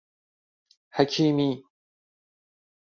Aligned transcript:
حکیمی 0.95 1.63